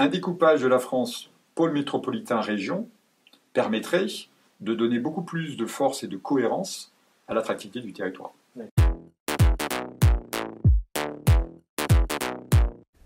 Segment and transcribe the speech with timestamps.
[0.00, 2.88] un découpage de la France pôle métropolitain-région
[3.52, 4.06] permettrait
[4.60, 6.94] de donner beaucoup plus de force et de cohérence
[7.28, 8.32] à l'attractivité du territoire.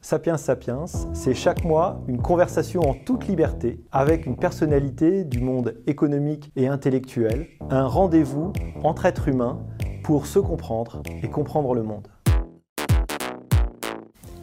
[0.00, 5.74] Sapiens Sapiens, c'est chaque mois une conversation en toute liberté avec une personnalité du monde
[5.88, 8.52] économique et intellectuel, un rendez-vous
[8.84, 9.66] entre êtres humains
[10.04, 12.06] pour se comprendre et comprendre le monde.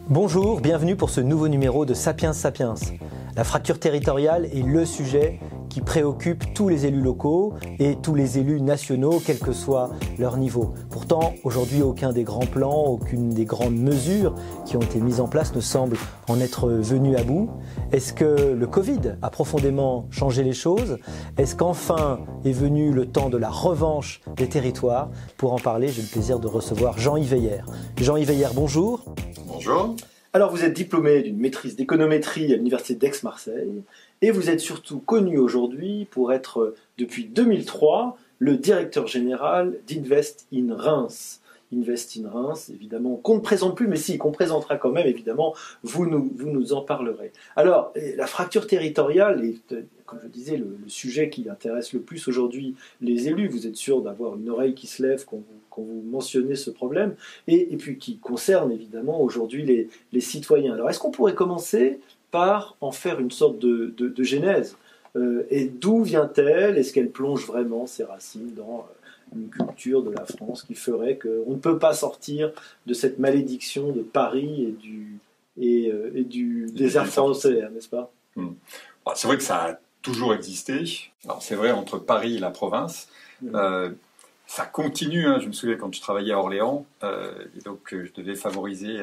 [0.08, 2.74] Bonjour, bienvenue pour ce nouveau numéro de Sapiens Sapiens.
[3.36, 5.38] La fracture territoriale est le sujet
[5.72, 10.36] qui préoccupe tous les élus locaux et tous les élus nationaux, quel que soit leur
[10.36, 10.74] niveau.
[10.90, 14.34] Pourtant, aujourd'hui, aucun des grands plans, aucune des grandes mesures
[14.66, 15.96] qui ont été mises en place ne semble
[16.28, 17.48] en être venu à bout.
[17.90, 20.98] Est-ce que le Covid a profondément changé les choses?
[21.38, 25.08] Est-ce qu'enfin est venu le temps de la revanche des territoires?
[25.38, 27.64] Pour en parler, j'ai le plaisir de recevoir Jean-Yves Veillère.
[27.96, 29.06] Jean-Yves Veillère, bonjour.
[29.46, 29.96] Bonjour.
[30.34, 33.82] Alors, vous êtes diplômé d'une maîtrise d'économétrie à l'Université d'Aix-Marseille
[34.22, 40.74] et vous êtes surtout connu aujourd'hui pour être, depuis 2003, le directeur général d'Invest in
[40.74, 41.40] Reims.
[41.74, 45.54] Invest in Reims, évidemment, qu'on ne présente plus, mais si, qu'on présentera quand même, évidemment,
[45.82, 47.32] vous nous, vous nous en parlerez.
[47.56, 52.74] Alors, la fracture territoriale est, comme je disais, le, sujet qui intéresse le plus aujourd'hui
[53.00, 53.48] les élus.
[53.48, 56.70] Vous êtes sûr d'avoir une oreille qui se lève quand vous, quand vous mentionnez ce
[56.70, 57.14] problème,
[57.48, 60.74] et, et, puis qui concerne évidemment aujourd'hui les, les citoyens.
[60.74, 62.00] Alors, est-ce qu'on pourrait commencer
[62.32, 64.76] par en faire une sorte de, de, genèse.
[65.14, 66.78] Euh, et d'où vient-elle?
[66.78, 71.18] Est-ce qu'elle plonge vraiment ses racines dans euh, une culture de la France qui ferait
[71.18, 72.50] qu'on ne peut pas sortir
[72.86, 75.18] de cette malédiction de Paris et du,
[75.60, 78.10] et, euh, et du désert français, n'est-ce pas?
[78.34, 78.54] Hmm.
[79.04, 80.84] bah, C'est vrai que ça a toujours existé.
[81.24, 83.08] Alors c'est vrai entre Paris et la province.
[83.42, 83.92] Hmm.
[84.46, 85.26] ça continue.
[85.26, 85.38] Hein.
[85.40, 89.00] Je me souviens quand je travaillais à Orléans, et donc je devais favoriser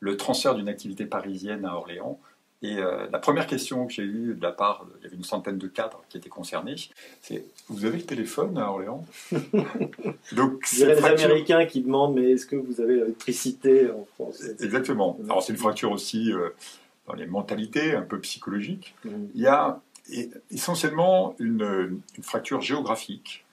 [0.00, 2.18] le transfert d'une activité parisienne à Orléans.
[2.62, 5.24] Et euh, la première question que j'ai eue de la part, il y avait une
[5.24, 6.76] centaine de cadres qui étaient concernés,
[7.22, 9.06] c'est Vous avez le téléphone à Orléans?
[10.32, 14.42] Donc, c'est les Américains qui demandent Mais est-ce que vous avez l'électricité en France?
[14.60, 15.18] Exactement.
[15.24, 16.50] Alors, c'est une fracture aussi euh,
[17.06, 18.94] dans les mentalités, un peu psychologiques.
[19.04, 19.10] Mm.
[19.34, 19.80] Il y a
[20.50, 23.44] essentiellement une, une fracture géographique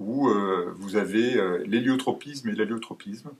[0.00, 3.30] où euh, vous avez l'héliotropisme et l'héliotropisme.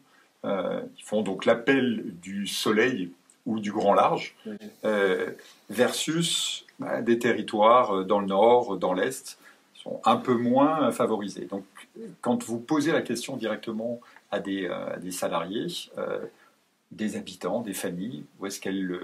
[0.44, 3.10] ils font donc l'appel du soleil
[3.46, 4.34] ou du grand large,
[4.84, 5.30] euh,
[5.70, 9.38] versus bah, des territoires euh, dans le nord, dans l'est,
[9.74, 11.46] sont un peu moins favorisés.
[11.46, 11.64] Donc,
[12.20, 14.00] quand vous posez la question directement
[14.32, 15.68] à des, euh, salariés,
[16.90, 19.00] des habitants, des familles, où est-ce qu'elles,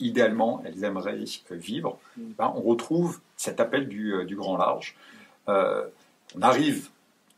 [0.00, 2.22] idéalement, elles aimeraient vivre, mm.
[2.36, 4.96] ben, on retrouve cet appel du, grand large.
[5.46, 6.88] on arrive,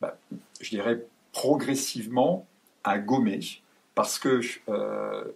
[0.01, 0.17] bah,
[0.61, 2.47] je dirais, progressivement
[2.83, 3.41] à gommer
[3.95, 4.41] parce que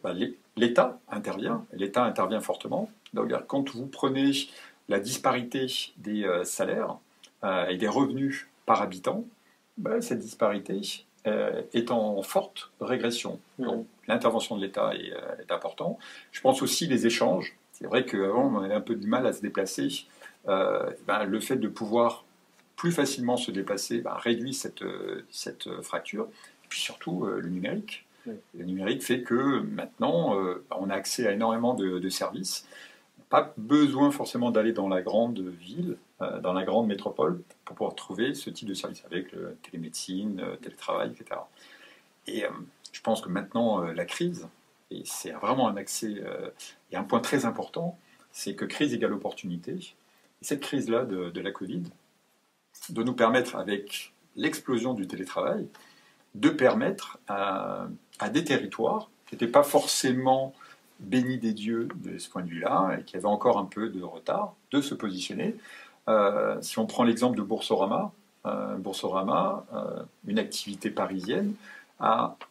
[0.03, 2.91] bah, les, l'État intervient, l'État intervient fortement.
[3.12, 4.32] Donc, quand vous prenez
[4.88, 5.66] la disparité
[5.97, 6.97] des euh, salaires
[7.42, 9.25] euh, et des revenus par habitant,
[9.78, 10.81] ben, cette disparité
[11.26, 13.41] euh, est en forte régression.
[13.59, 15.98] Donc, l'intervention de l'État est, importante.
[16.32, 17.56] Je pense aussi les échanges.
[17.72, 20.06] C'est vrai qu'avant, on avait un peu du mal à se déplacer.
[20.47, 22.25] Ben, le fait de pouvoir
[22.76, 24.84] plus facilement se déplacer ben, réduit cette,
[25.31, 26.28] cette fracture.
[26.64, 28.04] Et puis surtout, le numérique.
[28.27, 32.67] Le numérique fait que maintenant, euh, on a accès à énormément de, services.
[33.29, 37.95] Pas besoin forcément d'aller dans la grande ville, euh, dans la grande métropole, pour pouvoir
[37.95, 41.41] trouver ce type de service avec le télémédecine, le télétravail, etc.
[42.27, 42.51] Et euh,
[42.93, 44.47] je pense que maintenant, la crise,
[44.91, 46.23] et c'est vraiment un accès,
[46.93, 47.99] et un point très important,
[48.31, 49.73] c'est que crise égale opportunité.
[49.73, 51.83] Et cette crise-là de, de la Covid
[52.91, 55.67] doit nous permettre, avec l'explosion du télétravail,
[56.35, 60.54] de permettre à à des territoires qui n'étaient pas forcément
[61.00, 64.02] bénis des dieux de ce point de vue-là et qui avaient encore un peu de
[64.02, 65.56] retard, de se positionner.
[66.08, 68.12] Euh, si on prend l'exemple de Boursorama,
[68.47, 71.54] euh, Boursorama, euh, une activité parisienne,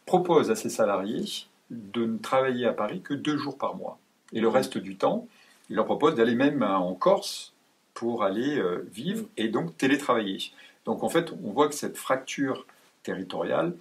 [0.08, 4.00] propose à ses salariés de ne travailler à Paris que deux jours par mois.
[4.32, 5.28] Et le reste du temps,
[5.70, 7.54] il leur propose d'aller même en Corse
[7.94, 8.60] pour aller
[8.92, 10.40] vivre et donc télétravailler.
[10.86, 12.66] Donc en fait, on voit que cette fracture
[13.04, 13.76] territoriale,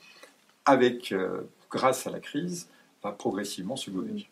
[0.67, 1.15] avec
[1.73, 2.69] grâce à la crise,
[3.03, 4.29] va progressivement se gommer.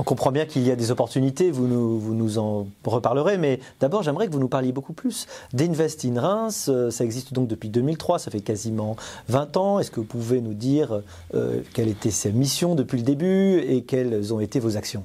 [0.00, 3.58] On comprend bien qu'il y a des opportunités, vous nous, vous nous en reparlerez, mais
[3.80, 6.68] d'abord j'aimerais que vous nous parliez beaucoup plus d'Invest in Reims.
[6.68, 8.94] Euh, ça existe donc depuis 2003, ça fait quasiment
[9.28, 9.80] 20 ans.
[9.80, 11.02] Est-ce que vous pouvez nous dire
[11.34, 15.04] euh, quelle était sa mission depuis le début et quelles ont été vos actions?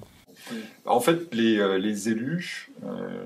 [0.85, 2.71] En fait, les, euh, les élus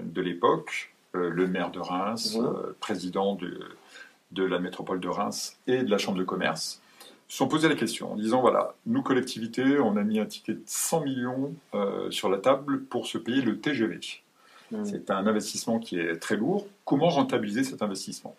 [0.05, 2.37] de l'époque, le maire de Reims,
[2.79, 3.59] président de,
[4.31, 6.81] de la métropole de Reims et de la chambre de commerce,
[7.27, 10.53] se sont posé la question en disant voilà, nous collectivités, on a mis un ticket
[10.53, 13.99] de 100 millions euh, sur la table pour se payer le TGV.
[14.71, 14.85] Mmh.
[14.85, 16.67] C'est un investissement qui est très lourd.
[16.85, 18.35] Comment rentabiliser cet investissement?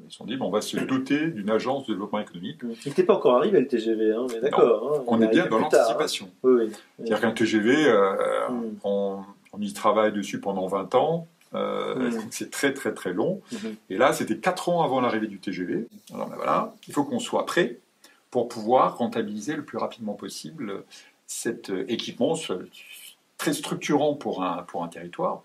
[0.00, 2.62] Ils se sont dit bon, on va se doter d'une agence de développement économique.
[2.62, 2.70] Mmh.
[2.84, 4.98] Il n'était pas encore arrivé le TGV, hein, mais d'accord.
[4.98, 5.68] Hein, on, est bien dans hein.
[5.72, 6.30] l'anticipation.
[6.44, 8.76] C'est-à-dire qu'un TGV, euh, mmh.
[8.84, 9.18] on,
[9.52, 11.26] on, y travaille dessus pendant 20 ans.
[11.54, 13.40] Euh, c'est très très très long.
[13.90, 15.88] Et là, c'était 4 ans avant l'arrivée du TGV.
[16.12, 17.78] Alors ben voilà, il faut qu'on soit prêt
[18.30, 20.84] pour pouvoir rentabiliser le plus rapidement possible
[21.26, 22.34] cet euh, équipement
[23.36, 25.42] très structurant pour un, pour un territoire.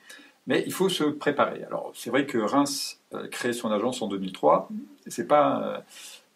[0.47, 1.63] Mais il faut se préparer.
[1.63, 4.69] Alors, c'est vrai que Reims euh, crée son agence en 2003.
[5.07, 5.80] C'est pas, euh,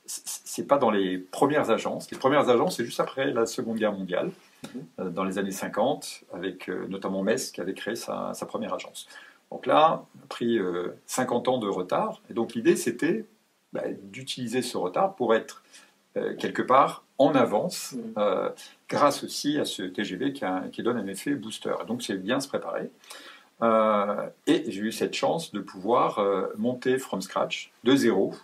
[0.05, 2.09] c'est pas dans les premières agences.
[2.11, 4.31] Les premières agences, c'est juste après la Seconde Guerre mondiale,
[4.63, 5.09] mhm.
[5.11, 9.07] dans les années 50, avec notamment Metz qui avait créé sa, sa, première agence.
[9.51, 10.57] Donc là, on a pris
[11.05, 12.21] 50 ans de retard.
[12.29, 13.25] Et donc l'idée, c'était
[13.73, 15.61] bah, d'utiliser ce retard pour être
[16.15, 17.99] euh, quelque part en avance, mm.
[18.17, 18.49] euh,
[18.89, 20.33] grâce aussi à ce TGV
[20.71, 21.73] qui, donne un effet booster.
[21.87, 22.89] donc c'est bien se préparer.
[23.63, 26.23] Euh, et j'ai eu cette chance de pouvoir
[26.57, 28.35] monter from scratch, de zéro,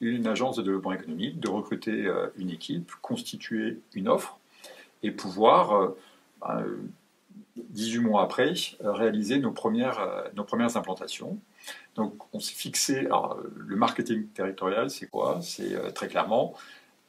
[0.00, 2.08] une agence de développement économique, de recruter
[2.38, 4.38] une équipe, constituer une offre
[5.02, 5.92] et pouvoir,
[7.56, 11.36] 18 ben, mois après, réaliser nos premières, nos premières implantations.
[11.96, 15.40] Donc on s'est fixé, alors, le marketing territorial, c'est quoi?
[15.42, 16.54] C'est très clairement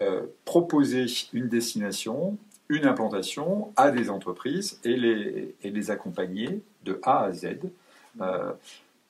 [0.01, 2.38] euh, proposer une destination,
[2.69, 7.59] une implantation à des entreprises et les, et les accompagner de A à Z.
[8.19, 8.51] Euh,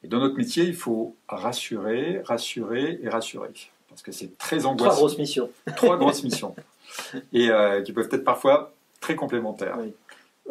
[0.04, 3.52] et dans notre métier, il faut rassurer, rassurer et rassurer.
[3.88, 4.90] Parce que c'est très angoissant.
[4.92, 5.50] Trois grosses missions.
[5.78, 6.56] Trois grosses missions.
[7.34, 9.78] Et euh, qui peuvent être parfois très complémentaires.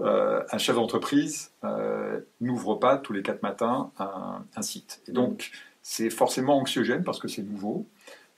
[0.02, 1.50] un chef d'entreprise
[2.40, 5.02] n'ouvre pas tous les quatre matins un, un site.
[5.06, 5.50] Et donc,
[5.82, 7.84] c'est forcément anxiogène parce que c'est nouveau,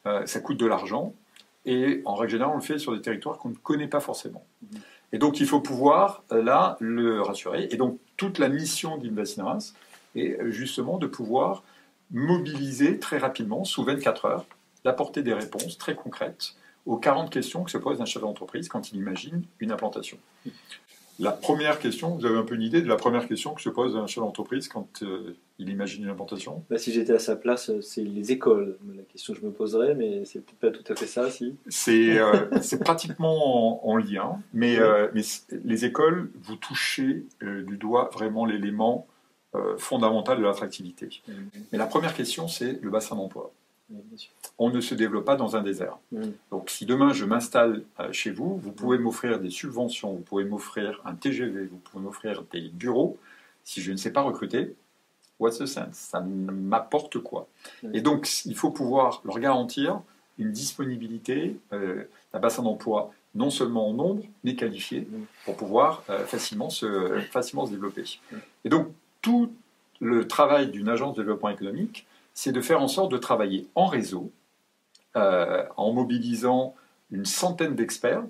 [0.05, 1.15] ça coûte de l'argent,
[1.65, 4.45] et en règle générale, on le fait sur des territoires qu'on ne connaît pas forcément.
[5.13, 7.69] Et donc, il faut pouvoir, euh, là, le rassurer.
[7.71, 9.75] Et donc, toute la mission d'Investinas
[10.17, 11.63] est euh, justement de pouvoir
[12.11, 14.47] mobiliser très rapidement, sous 24 heures,
[14.85, 16.55] d'apporter des réponses très concrètes
[16.85, 20.19] aux 40 questions que se pose un chef d'entreprise quand il imagine une implantation.
[21.23, 23.69] La première question, vous avez un peu une idée de la première question que se
[23.69, 26.65] pose un chef d'entreprise quand euh, il imagine une implantation?
[26.69, 28.77] Bah, Si j'étais à sa place, euh, c'est les écoles.
[28.97, 31.55] La question que je me poserais, mais c'est peut-être pas tout à fait ça, si.
[31.69, 32.47] C'est euh,
[32.81, 34.79] pratiquement en, lien, mais,
[35.15, 35.23] mais,
[35.65, 39.07] les écoles, vous touchez du doigt vraiment l'élément
[39.77, 41.23] fondamental de l'attractivité.
[41.71, 43.53] Mais la première question, c'est le bassin d'emploi
[44.59, 45.99] on ne se développe pas dans un désert.
[46.51, 50.45] Donc si demain je m'installe euh, chez vous, vous pouvez m'offrir des subventions, vous pouvez
[50.45, 53.19] m'offrir un TGV, vous pouvez m'offrir des bureaux.
[53.65, 54.75] Si je ne sais pas recruter,
[55.39, 55.95] what's the sense?
[55.95, 57.49] Ça m'apporte quoi?
[57.93, 60.01] Et donc il faut pouvoir leur garantir
[60.39, 65.07] une disponibilité euh, d'un bassin d'emploi non seulement en nombre, mais qualifié,
[65.45, 68.05] pour pouvoir euh, facilement, se, facilement se développer.
[68.65, 68.89] Et donc
[69.23, 69.51] tout
[70.01, 73.87] le travail d'une agence de développement économique, c'est de faire en sorte de travailler en
[73.87, 74.31] réseau,
[75.17, 76.75] euh, en mobilisant
[77.11, 78.25] une centaine d'experts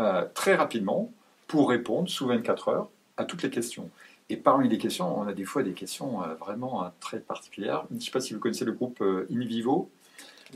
[0.00, 1.10] euh, très rapidement
[1.48, 3.90] pour répondre sous 24 heures à toutes les questions.
[4.28, 7.84] Et parmi les questions, on a des fois des questions euh, vraiment très particulières.
[7.90, 9.90] Je ne sais pas si vous connaissez le groupe InVivo.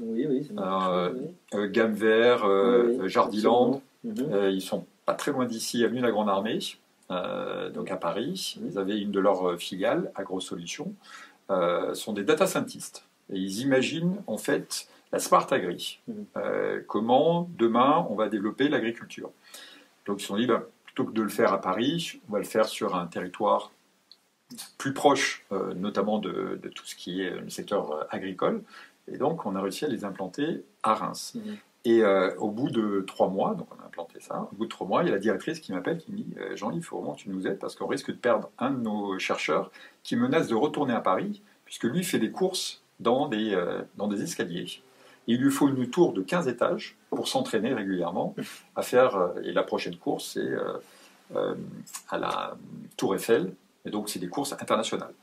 [0.00, 0.48] Oui, oui.
[0.58, 2.44] Euh, Gamme Vert,
[3.08, 3.82] Jardiland.
[4.04, 4.50] Mhm.
[4.50, 6.58] ils sont pas très loin d'ici, avenue de la Grande Armée,
[7.08, 8.58] donc à Paris.
[8.64, 10.92] Ils avaient une de leurs filiales, AgroSolutions.
[11.50, 13.04] Euh, sont des data scientists.
[13.30, 16.00] Et ils imaginent en fait la smart agri.
[16.06, 16.12] Mmh.
[16.36, 19.30] Euh, comment demain on va développer l'agriculture.
[20.06, 22.38] Donc ils se sont dit, bah, plutôt que de le faire à Paris, on va
[22.38, 23.72] le faire sur un territoire
[24.78, 28.62] plus proche, euh, notamment de, tout ce qui est le secteur agricole.
[29.08, 31.34] Et donc on a réussi à les implanter à Reims.
[31.34, 31.52] Mmh.
[31.84, 32.04] Et
[32.38, 35.02] au bout de trois mois, donc on a implanté ça, au bout de trois mois,
[35.02, 37.22] il y a la directrice qui m'appelle, qui me dit Jean-Yves, il faut vraiment que
[37.22, 39.72] tu nous aides parce qu'on risque de perdre un de nos chercheurs
[40.04, 44.08] qui menace de retourner à Paris, puisque lui fait des courses dans des, euh, dans
[44.08, 44.66] des escaliers.
[45.26, 48.34] Il lui faut une tour de 15 étages pour s'entraîner régulièrement
[48.74, 49.16] à faire.
[49.16, 50.50] Euh, et la prochaine course, c'est
[51.34, 51.54] euh,
[52.08, 52.56] à la
[52.96, 53.54] Tour Eiffel.
[53.84, 55.14] Et donc, c'est des courses internationales.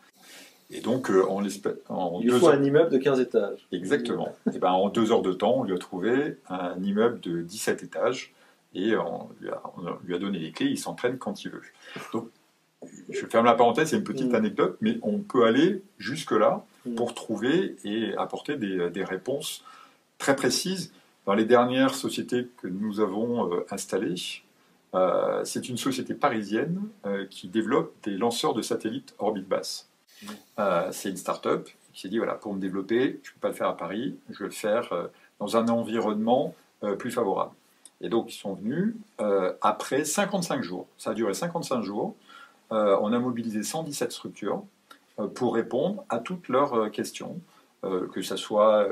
[0.71, 1.43] Et donc, en,
[1.89, 3.67] en Il faut un immeuble de 15 étages.
[3.71, 4.35] Exactement.
[4.53, 7.83] et ben, en deux heures de temps, on lui a trouvé un immeuble de 17
[7.83, 8.33] étages
[8.75, 10.67] et on lui a, on lui a donné les clés.
[10.67, 11.61] Il s'entraîne quand il veut.
[12.13, 12.29] Donc,
[13.09, 14.35] je ferme la parenthèse, c'est une petite mm.
[14.35, 16.95] anecdote, mais on peut aller jusque-là mm.
[16.95, 19.63] pour trouver et apporter des, réponses
[20.17, 20.93] très précises.
[21.25, 24.15] Dans les dernières sociétés que nous avons euh, installées,
[24.95, 29.88] euh, c'est une société parisienne euh, qui développe des lanceurs de satellites orbite basse.
[30.23, 30.91] Mm.
[30.91, 33.53] c'est une start-up qui s'est dit voilà, pour me développer, je ne peux pas le
[33.53, 34.89] faire à Paris, je vais le faire
[35.39, 36.53] dans un environnement
[36.97, 37.51] plus favorable.
[38.01, 40.87] Et donc, ils sont venus euh, après 55 jours.
[40.97, 42.15] Ça a duré 55 jours.
[42.71, 44.63] Euh, on a mobilisé 117 structures
[45.19, 47.39] euh, pour répondre à toutes leurs questions,
[47.81, 48.89] que ce soit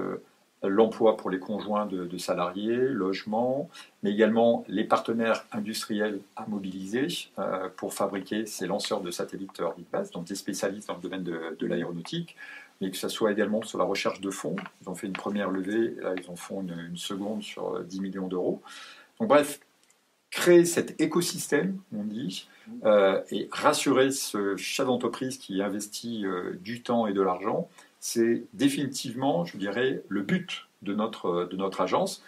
[0.64, 3.70] l'emploi pour les conjoints de, salariés, logement,
[4.04, 7.08] mais également les partenaires industriels à mobiliser
[7.76, 11.66] pour fabriquer ces lanceurs de satellites orbite basse, donc des spécialistes dans le domaine de,
[11.66, 12.36] l'aéronautique,
[12.82, 14.56] mais que ce soit également sur la recherche de fonds.
[14.82, 18.28] Ils ont fait une première levée, là ils en font une, seconde sur 10 millions
[18.28, 18.62] d'euros.
[19.20, 19.60] Donc bref,
[20.30, 22.48] créer cet écosystème, on dit,
[22.86, 27.70] euh, et rassurer ce chef d'entreprise qui investit euh, du temps et de l'argent,
[28.00, 32.24] c'est définitivement, je dirais, le but de notre, de notre agence.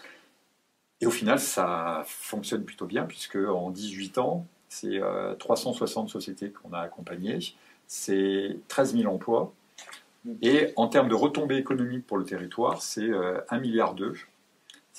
[1.02, 5.00] Et au final, ça fonctionne plutôt bien, puisque en 18 ans, c'est
[5.40, 7.40] 360 euh, sociétés qu'on a accompagnées,
[7.88, 9.54] c'est 13 000 emplois.
[10.42, 14.16] Et en termes de retombées économiques pour le territoire, c'est 1,2 milliard d'euros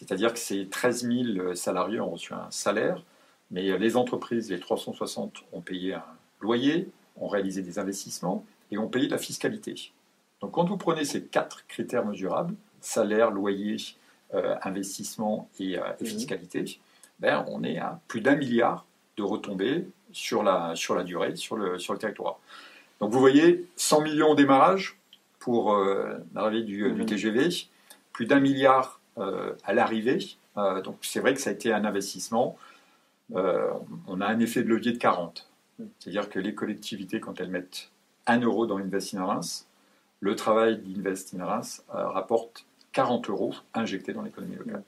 [0.00, 3.02] c'est-à-dire que ces 13 000 salariés ont reçu un salaire,
[3.50, 6.04] mais les entreprises, les 360, ont payé un
[6.40, 9.92] loyer, ont réalisé des investissements et ont payé de la fiscalité.
[10.40, 13.76] Donc quand vous prenez ces quatre critères mesurables, salaire, loyer,
[14.34, 16.06] euh, investissement et, euh, mhm.
[16.06, 16.80] fiscalité,
[17.18, 21.56] ben, on est à plus d'un milliard de retombées sur la, sur la durée, sur
[21.56, 22.38] le, sur le territoire.
[23.00, 24.96] Donc vous voyez, 100 millions au démarrage
[25.38, 27.06] pour euh, l'arrivée du, du, mhm.
[27.06, 27.48] TGV,
[28.12, 29.00] plus d'un milliard
[29.64, 30.18] à l'arrivée.
[30.56, 32.56] Donc c'est vrai que ça a été un investissement.
[33.34, 35.46] On a un effet de levier de 40.
[35.98, 37.90] C'est-à-dire que les collectivités, quand elles mettent
[38.26, 39.66] 1 euro dans Invest in Reims,
[40.20, 44.84] le travail d'Invest in Reims rapporte 40 euros injectés dans l'économie locale.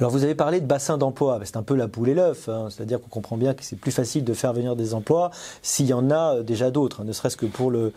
[0.00, 2.68] Alors vous avez parlé de bassin d'emploi, c'est un peu la poule et l'œuf, hein.
[2.70, 5.30] c'est-à-dire qu'on comprend bien que c'est plus facile de faire venir des emplois
[5.60, 7.92] s'il y en a euh, déjà d'autres, hein, ne serait-ce que pour le,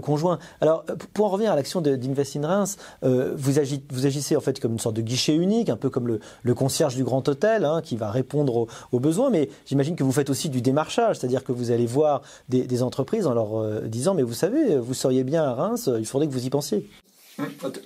[0.00, 0.38] conjoint.
[0.60, 4.74] Alors pour en revenir à l'action d'Invest in Reims, euh, vous, agissez en fait comme
[4.74, 6.06] une sorte de guichet unique, un peu comme
[6.44, 10.12] le, concierge du grand hôtel hein, qui va répondre aux, besoins, mais j'imagine que vous
[10.12, 14.14] faites aussi du démarchage, c'est-à-dire que vous allez voir des, entreprises en leur euh, disant
[14.14, 16.88] mais vous savez, vous seriez bien à Reims, il faudrait que vous y pensiez.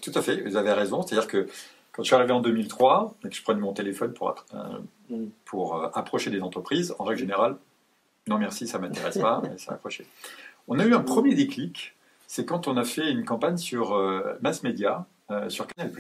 [0.02, 1.46] Tout à fait, vous avez raison, c'est-à-dire que
[1.94, 5.76] quand je suis arrivé en 2003 et que je prenais mon téléphone pour, euh, pour
[5.76, 7.56] euh, approcher des entreprises, en règle générale,
[8.26, 10.04] non merci, ça ne m'intéresse pas, et ça a approché.
[10.66, 11.94] On a eu un premier déclic,
[12.26, 15.06] c'est quand on a fait une campagne sur euh, Mass Media,
[15.48, 15.90] sur Canal+.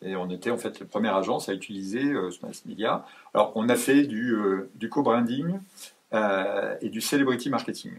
[0.00, 3.04] Et on était en fait la première agence à utiliser ce Mass Media.
[3.34, 4.34] Alors on a fait du,
[4.76, 5.58] du co-branding
[6.14, 7.92] et du celebrity marketing.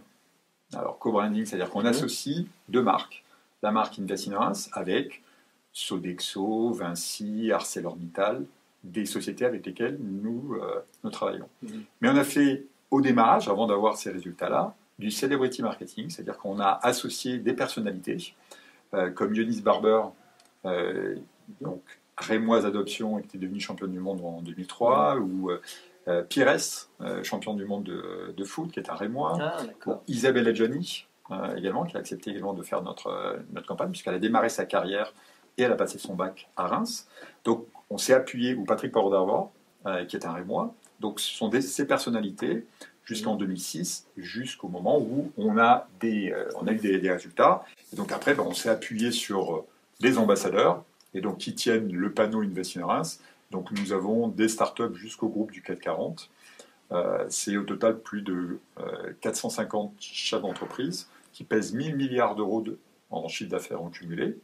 [0.73, 3.23] Alors co-branding, c'est-à-dire qu'on associe deux marques.
[3.61, 5.21] La marque Invasinance avec
[5.79, 8.45] Sodexo, Vinci, ArcelorMittal,
[8.83, 11.47] des sociétés avec lesquelles nous, euh, nous travaillons.
[11.63, 11.83] Mhm.
[12.01, 16.59] Mais on a fait au démarrage, avant d'avoir ces résultats-là, du celebrity marketing, c'est-à-dire qu'on
[16.59, 18.35] a associé des personnalités,
[18.93, 20.01] euh, comme Yonis Barber,
[20.65, 21.15] euh,
[21.61, 21.81] donc
[22.17, 25.51] Rémoise Adoption, qui était devenu champion du monde en 2003, ou
[26.27, 26.57] Pires,
[27.23, 31.05] champion du monde de, foot, qui est un Rémois, ah, Isabelle Adjani,
[31.55, 35.13] également, qui a accepté également de faire notre, notre campagne, puisqu'elle a démarré sa carrière
[35.59, 37.07] et elle a passé son bac à Reims.
[37.43, 39.51] Donc on s'est appuyé, ou Patrick Porot
[39.85, 40.73] euh, qui est un Rémois.
[40.99, 42.65] Donc ce sont ces personnalités
[43.05, 47.63] jusqu'en 2006, jusqu'au moment où on a, des, euh, on a eu des, résultats.
[47.91, 49.67] Et donc après, ben, on s'est appuyé sur euh,
[49.99, 53.19] des ambassadeurs, et donc qui tiennent le panneau Invest in Reims.
[53.51, 56.29] Donc nous avons des startups jusqu'au groupe du CAC 40.
[57.29, 58.59] C'est au total plus de
[59.21, 62.63] 450 chefs d'entreprise qui pèsent 1000 milliards d'euros
[63.11, 64.37] en chiffre d'affaires en cumulé.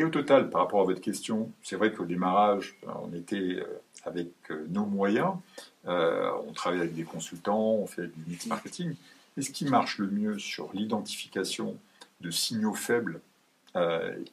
[0.00, 3.36] Et au total, par rapport à votre question, c'est vrai qu'au démarrage, euh, on était
[3.36, 5.34] euh, avec euh, nos moyens,
[5.84, 8.94] on travaille avec des consultants, on fait du mix marketing.
[9.36, 11.76] Et ce qui marche le mieux sur l'identification
[12.22, 13.20] de signaux faibles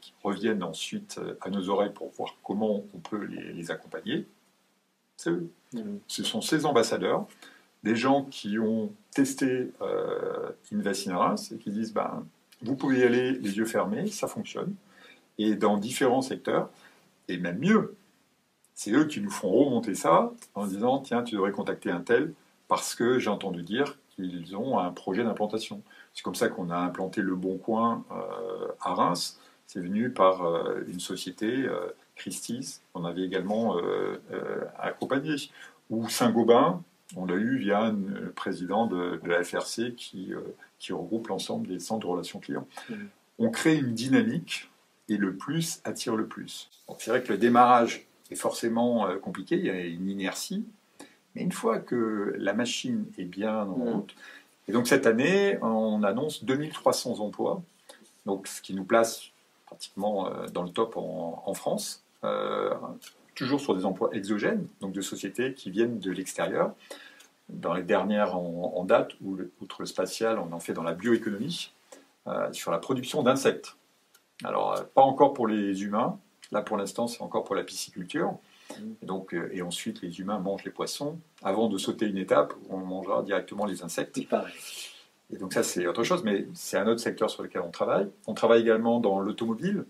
[0.01, 4.25] qui reviennent ensuite à nos oreilles pour voir comment on peut les, accompagner,
[5.15, 5.49] c'est eux.
[5.73, 5.97] Mmh.
[6.07, 7.27] Ce sont ces ambassadeurs,
[7.83, 12.25] des gens qui ont testé euh, et qui disent ben,
[12.61, 14.73] vous pouvez y aller les yeux fermés, ça fonctionne
[15.37, 16.69] et dans différents secteurs.
[17.27, 17.95] Et même mieux,
[18.73, 22.33] c'est eux qui nous font remonter ça en disant tiens, tu devrais contacter un tel
[22.67, 25.81] parce que j'ai entendu dire qu'ils ont un projet d'implantation.
[26.13, 29.39] C'est comme ça qu'on a implanté Le Bon Coin euh, à Reims.
[29.65, 33.77] C'est venu par euh, une société, euh, Christie's, qu'on avait également
[34.79, 35.35] accompagné.
[35.89, 36.81] Ou Saint-Gobain,
[37.15, 40.33] on l'a eu via le président de, la FRC qui,
[40.79, 42.67] qui regroupe l'ensemble des centres de relations clients.
[42.89, 42.95] Mmh.
[43.39, 44.69] On crée une dynamique
[45.09, 46.69] et le plus attire le plus.
[46.99, 50.65] C'est vrai que le démarrage est forcément euh, compliqué, il y a une inertie,
[51.35, 53.89] mais une fois que la machine est bien en mm.
[53.93, 54.15] route,
[54.67, 57.61] et donc cette année, on annonce 2300 emplois,
[58.25, 59.31] donc ce qui nous place
[59.65, 62.03] pratiquement euh, dans le top en, France.
[63.35, 66.73] toujours sur des emplois exogènes, donc de sociétés qui viennent de l'extérieur.
[67.49, 71.71] Dans les dernières en, date, ou outre le spatial, on en fait dans la bioéconomie,
[72.27, 73.76] euh, sur la production d'insectes.
[74.43, 76.19] Alors, euh, pas encore pour les humains,
[76.51, 78.37] là pour l'instant c'est encore pour la pisciculture.
[79.01, 82.53] Et, donc, euh, et ensuite, les humains mangent les poissons avant de sauter une étape
[82.67, 84.17] où on mangera directement les insectes.
[84.17, 88.09] Et donc ça, c'est autre chose, mais c'est un autre secteur sur lequel on travaille.
[88.27, 89.85] On travaille également dans l'automobile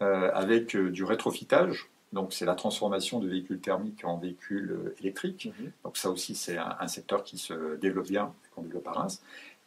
[0.00, 1.88] avec du rétrofitage.
[2.12, 5.50] Donc c'est la transformation de véhicules thermiques en véhicules électriques.
[5.58, 5.72] Mhm.
[5.84, 9.22] Donc ça aussi, c'est un, secteur qui se développe bien, qu'on développe à Reims.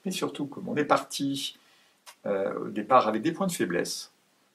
[0.06, 1.58] Mais surtout, comme on est parti
[2.26, 4.11] au départ avec des points de faiblesse,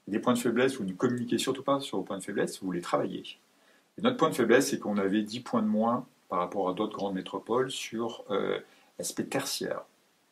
[0.08, 2.72] des points de faiblesse, vous ne communiquez surtout pas sur vos points de faiblesse, vous
[2.72, 3.24] les travaillez.
[3.98, 6.74] Et notre point de faiblesse, c'est qu'on avait 10 points de moins par rapport à
[6.74, 8.58] d'autres grandes métropoles sur euh,
[8.98, 9.82] l'aspect tertiaire.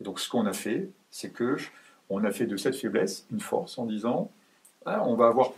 [0.01, 1.57] Et donc ce qu'on a fait, c'est que
[2.11, 4.31] on a fait de cette faiblesse une force en disant
[4.87, 5.53] ah, on va avoir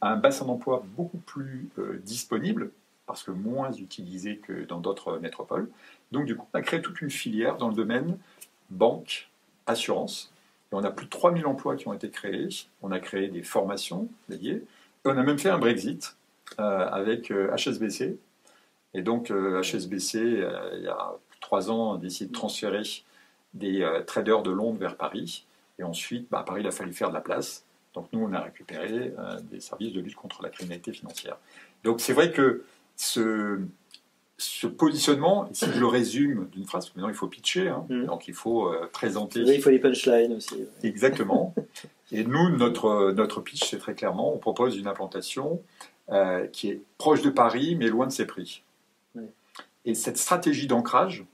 [0.00, 2.70] un bassin d'emploi beaucoup plus euh, disponible,
[3.06, 5.68] parce que moins utilisé que dans d'autres métropoles.
[6.12, 8.16] Donc du coup, on a créé toute une filière dans le domaine
[8.70, 9.28] banque,
[9.66, 10.29] assurance,
[10.72, 12.48] on a plus de 3000 emplois qui ont été créés.
[12.82, 14.64] On a créé des formations dédiées.
[15.04, 16.16] on a même fait un Brexit
[16.58, 18.04] euh, avec HSBC.
[18.04, 18.14] Euh,
[18.94, 22.82] Et donc HSBC, euh, il y a trois ans, a décidé de transférer
[23.54, 25.44] des traders de Londres vers Paris.
[25.78, 27.64] Et ensuite, bah, à Paris, il a fallu faire de la place.
[27.94, 29.12] Donc nous, on a récupéré
[29.50, 31.36] des services de lutte contre la criminalité financière.
[31.82, 33.60] Donc c'est vrai que ce,
[34.40, 38.06] ce positionnement, si je le résume d'une phrase, maintenant il faut pitcher, hein, mm.
[38.06, 39.42] donc il faut euh, présenter.
[39.44, 40.66] Oui, il faut les punchlines aussi.
[40.82, 41.54] Exactement.
[42.12, 45.60] Et nous, notre, notre pitch, c'est très clairement, on propose une implantation
[46.10, 48.62] euh, qui est proche de Paris, mais loin de ses prix.
[49.84, 51.24] Et cette stratégie d'ancrage,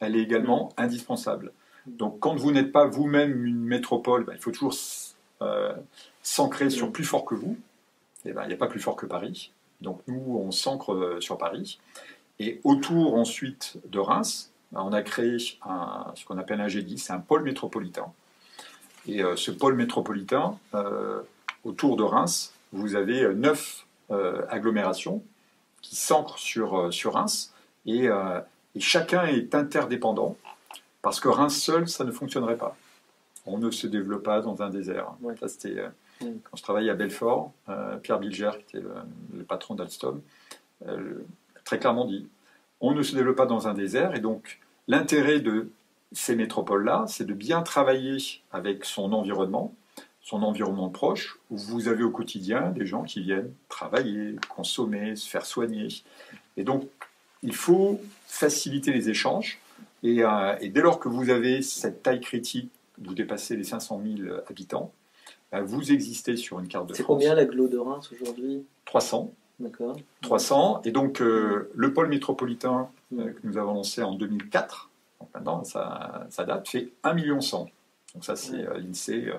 [0.00, 0.82] elle est également mm.
[0.82, 1.52] indispensable.
[1.86, 4.74] Donc quand vous n'êtes pas vous-même une métropole, ben, il faut toujours
[5.42, 5.74] euh,
[6.22, 6.92] s'ancrer sur mm.
[6.92, 7.58] plus fort que vous.
[8.24, 9.52] Et ben, il n'y a pas plus fort que Paris.
[9.82, 11.78] Donc nous, on s'ancre sur Paris.
[12.40, 15.54] Et autour ensuite de Reims, ben, on a créé ce
[16.24, 18.06] qu'on appelle un G10, c'est un pôle métropolitain.
[19.06, 21.20] Et euh, ce pôle métropolitain, euh,
[21.64, 23.86] autour de Reims, vous avez euh, neuf
[24.48, 25.22] agglomérations
[25.82, 27.54] qui s'ancrent sur, sur Reims
[27.86, 28.08] et,
[28.80, 30.36] chacun est interdépendant
[31.00, 32.76] parce que Reims seul, ça ne fonctionnerait pas.
[33.46, 35.12] On ne se développe pas dans un désert.
[35.46, 35.76] c'était
[36.20, 37.52] quand je travaillais à Belfort,
[38.02, 38.94] Pierre Bilger, qui était le,
[39.32, 40.20] le patron d'Alstom,
[41.70, 42.26] très clairement dit,
[42.80, 45.70] on ne se développe pas dans un désert, et donc l'intérêt de
[46.10, 48.16] ces métropoles-là, c'est de bien travailler
[48.50, 49.72] avec son environnement,
[50.20, 55.28] son environnement proche, où vous avez au quotidien des gens qui viennent travailler, consommer, se
[55.28, 55.86] faire soigner.
[56.56, 56.88] Et donc,
[57.44, 59.60] il faut faciliter les échanges.
[60.02, 64.28] Et, euh, dès lors que vous avez cette taille critique, vous dépassez les 500 000
[64.48, 64.90] habitants,
[65.54, 66.96] euh, vous existez sur une carte de France.
[66.96, 68.64] C'est combien l'aglo de Reims aujourd'hui?
[68.86, 69.32] 300.
[70.22, 70.82] 300.
[70.84, 75.64] Et donc, euh, le pôle métropolitain euh, que nous avons lancé en 2004, donc maintenant,
[75.64, 77.68] ça, date, fait 1 million 100.
[78.14, 79.32] Donc ça, c'est euh, l'INSEE,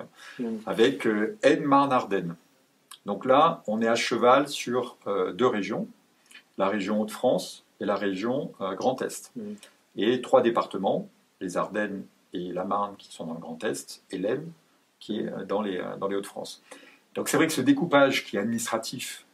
[0.66, 1.08] avec
[1.42, 2.36] Aide-Marne-Ardenne.
[3.04, 4.96] Donc là, on est à cheval sur
[5.34, 5.88] deux régions,
[6.56, 9.32] la région Hauts-de-France et la région Grand Est.
[9.96, 11.08] Et trois départements,
[11.40, 14.52] les Ardennes et la Marne qui sont dans le Grand Est, et l'Aisne
[15.00, 16.62] qui est dans les, dans les Hauts-de-France.
[17.16, 19.26] Donc c'est vrai que ce découpage qui est administratif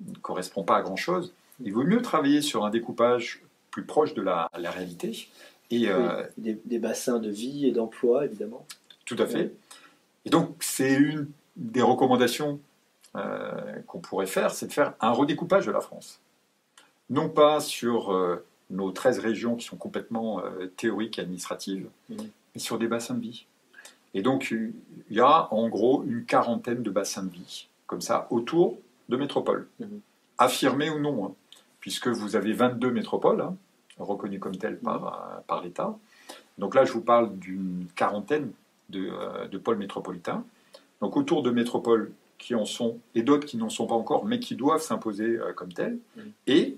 [0.00, 1.32] ne correspond pas à grand-chose.
[1.60, 5.28] Il vaut mieux travailler sur un découpage plus proche de la, réalité.
[5.70, 8.66] Et, euh, des, bassins de vie et d'emploi, évidemment.
[9.04, 9.52] Tout à fait.
[10.24, 12.60] Et donc, c'est une des recommandations
[13.16, 16.20] euh, qu'on pourrait faire, c'est de faire un redécoupage de la France.
[17.10, 20.42] Non pas sur euh, nos 13 régions qui sont complètement
[20.76, 22.16] théoriques et administratives, mmh.
[22.54, 23.46] mais sur des bassins de vie.
[24.14, 24.72] Et donc, il
[25.10, 28.78] y a en gros une quarantaine de bassins de vie, comme ça, autour
[29.12, 30.00] de métropoles, mhm.
[30.38, 31.34] affirmées ou non, hein,
[31.80, 33.56] puisque vous avez 22 métropoles, hein,
[33.98, 35.06] reconnues comme telles par, mhm.
[35.06, 35.96] euh, par l'État.
[36.58, 38.50] Donc là, je vous parle d'une quarantaine
[38.88, 40.44] de, euh, de, pôles métropolitains.
[41.00, 44.40] Donc autour de métropoles qui en sont, et d'autres qui n'en sont pas encore, mais
[44.40, 46.32] qui doivent s'imposer euh, comme telles, mhm.
[46.46, 46.76] et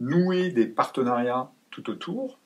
[0.00, 2.38] nouer des partenariats tout autour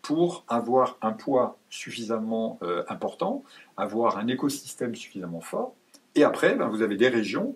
[0.00, 3.44] pour avoir un poids suffisamment important,
[3.76, 5.74] avoir un écosystème suffisamment fort.
[6.14, 7.54] Et après, ben, vous avez des régions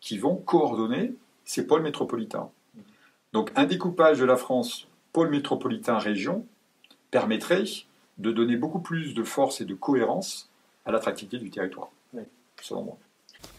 [0.00, 2.50] qui vont coordonner ces pôles métropolitains.
[3.32, 6.46] Donc un découpage de la France pôle métropolitain région
[7.10, 7.64] permettrait
[8.18, 10.50] de donner beaucoup plus de force et de cohérence
[10.84, 11.90] à l'attractivité du territoire,
[12.60, 12.98] selon moi.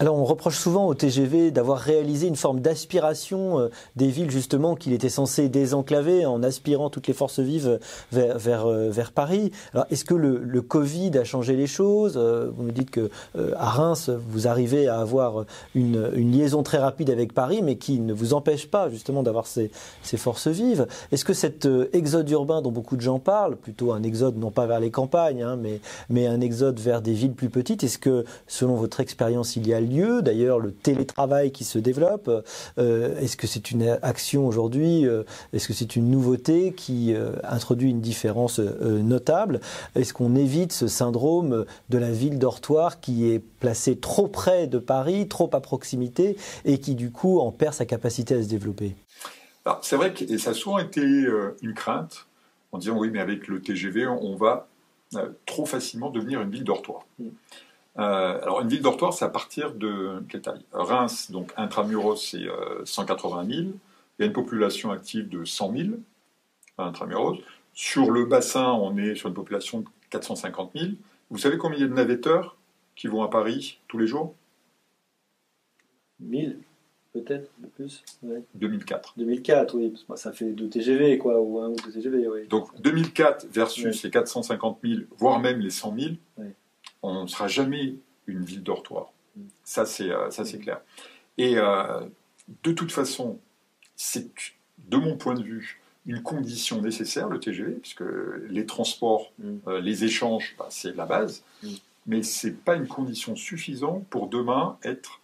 [0.01, 4.75] Alors on reproche souvent au TGV d'avoir réalisé une forme d'aspiration euh, des villes justement
[4.75, 7.79] qu'il était censé désenclaver en aspirant toutes les forces vives
[8.13, 9.51] vers, euh, Paris.
[9.73, 12.13] Alors est-ce que le, Covid a changé les choses?
[12.15, 15.43] Euh, Vous nous dites que à Reims vous arrivez à avoir
[15.75, 19.69] une, liaison très rapide avec Paris mais qui ne vous empêche pas justement d'avoir ces,
[20.01, 20.87] ces, forces vives.
[21.11, 24.65] Est-ce que cet exode urbain dont beaucoup de gens parlent, plutôt un exode non pas
[24.65, 28.23] vers les campagnes hein, mais, mais un exode vers des villes plus petites, est-ce que
[28.47, 30.21] selon votre expérience il y a lieu.
[30.21, 32.29] D'ailleurs, le télétravail qui se développe,
[32.77, 37.31] euh, est-ce que c'est une action aujourd'hui euh, Est-ce que c'est une nouveauté qui euh,
[37.43, 39.59] introduit une différence notable?
[39.95, 44.79] Est-ce qu'on évite ce syndrome de la ville dortoir qui est placée trop près de
[44.79, 48.95] Paris, trop à proximité, et qui du coup en perd sa capacité à se développer?
[49.81, 51.01] C'est vrai que ça a souvent été
[51.61, 52.25] une crainte
[52.71, 54.67] en disant oui, mais avec le TGV, on va
[55.45, 57.05] trop facilement devenir une ville dortoir.
[57.19, 57.29] Mm.
[57.99, 60.63] Euh, alors, une ville dortoir, c'est à partir de quelle taille?
[60.71, 62.45] Reims, donc intramuros, c'est
[62.85, 63.59] 180 000.
[63.59, 63.73] Il
[64.19, 65.89] y a une population active de 100 000
[66.77, 67.37] intramuros.
[67.73, 70.91] Sur le bassin, on est sur une population de 450 000.
[71.29, 72.57] Vous savez combien il y a de navetteurs
[72.95, 74.33] qui vont à Paris tous les jours?
[76.19, 76.59] 1000
[77.13, 78.03] peut-être, plus
[78.55, 79.13] 2004.
[79.17, 79.93] 2004, oui.
[80.15, 82.47] Ça fait deux TGV, quoi, ou un ou deux TGV, oui.
[82.47, 86.09] Donc 2004 versus les 450 000, voire même les 100 000,
[87.01, 87.95] on ne sera jamais
[88.27, 89.11] une ville dortoir.
[89.63, 90.81] Ça, c'est euh, c'est clair.
[91.37, 92.01] Et euh,
[92.63, 93.39] de toute façon,
[93.95, 94.29] c'est,
[94.87, 98.03] de mon point de vue, une condition nécessaire, le TGV, puisque
[98.49, 99.57] les transports, mm.
[99.67, 101.69] euh, les échanges, bah, c'est la base, mm.
[102.07, 105.21] mais ce n'est pas une condition suffisante pour demain être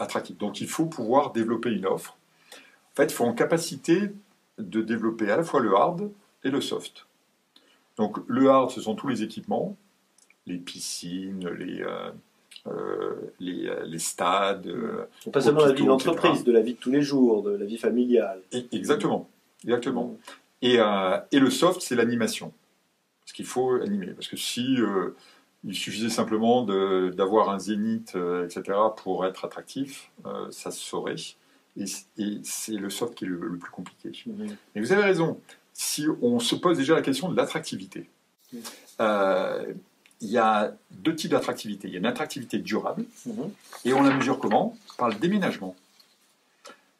[0.00, 0.36] attractif.
[0.38, 2.16] Donc il faut pouvoir développer une offre.
[2.92, 4.10] En fait, il faut en capacité
[4.58, 6.10] de développer à la fois le hard
[6.42, 7.06] et le soft.
[7.96, 9.76] Donc le hard, ce sont tous les équipements,
[10.46, 12.10] les piscines, les, euh,
[12.66, 14.72] euh, les, euh, les, stades.
[15.32, 17.78] pas seulement la vie d'entreprise, de la vie de tous les jours, de la vie
[17.78, 18.40] familiale.
[18.72, 19.28] exactement,
[19.64, 20.16] exactement.
[20.62, 20.78] Et,
[21.32, 22.52] et, le soft, c'est l'animation.
[23.24, 24.06] Parce qu'il faut animer.
[24.06, 24.78] Parce que si
[25.64, 30.10] il suffisait simplement d'avoir un zénith, etc., pour être attractif,
[30.50, 31.16] ça se saurait.
[31.76, 31.84] Et,
[32.42, 34.12] c'est le soft qui est le, plus compliqué.
[34.26, 34.46] Mm.
[34.74, 35.40] Mais vous avez raison.
[35.72, 38.08] Si on se pose déjà la question de l'attractivité,
[40.20, 41.88] il y a deux types d'attractivité.
[41.88, 43.50] Il y a une attractivité durable, mhm.
[43.84, 44.76] et on la mesure comment?
[44.98, 45.76] Par le déménagement.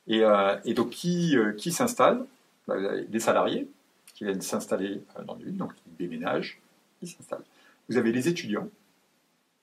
[0.06, 2.24] Et, euh, donc, qui, euh, qui s'installe?
[2.68, 2.76] Bah,
[3.08, 3.68] Des salariés
[4.14, 6.58] qui viennent s'installer euh, dans l'île, donc ils déménagent,
[7.02, 7.44] ils s'installent.
[7.88, 8.68] Vous avez les étudiants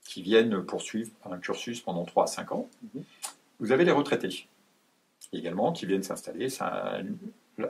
[0.05, 2.69] qui viennent poursuivre un cursus pendant 3 à 5 ans.
[2.81, 3.03] Mhm.
[3.59, 4.47] Vous avez les retraités
[5.31, 6.49] également qui viennent s'installer.
[6.49, 7.03] C'est un,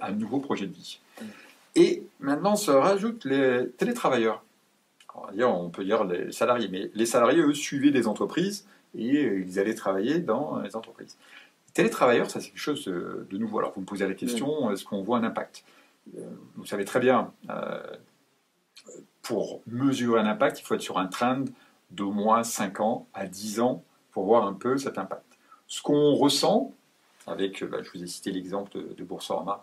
[0.01, 0.99] un, nouveau projet de vie.
[1.21, 1.27] Mhm.
[1.75, 4.43] Et maintenant se rajoutent les télétravailleurs
[5.15, 9.59] on peut dire les salariés, mais les salariés, eux, suivaient des entreprises et euh, ils
[9.59, 11.17] allaient travailler dans les entreprises.
[11.67, 13.59] Les télétravailleurs, ça c'est quelque chose de, nouveau.
[13.59, 15.63] Alors vous me posez la question, est-ce qu'on voit un impact?
[16.17, 16.21] Euh,
[16.55, 17.81] Vous savez très bien, euh,
[19.21, 21.45] pour mesurer un impact, il faut être sur un trend
[21.91, 25.25] d'au moins 5 ans à 10 ans pour voir un peu cet impact.
[25.67, 26.73] Ce qu'on ressent,
[27.25, 29.59] avec, bah, je vous ai cité l'exemple de, de Boursorama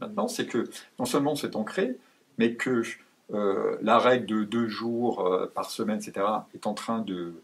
[0.00, 0.68] maintenant, c'est que
[0.98, 1.96] non seulement c'est ancré,
[2.36, 2.82] mais que
[3.32, 7.34] euh, la règle de deux jours euh, par semaine, etc., est en train de,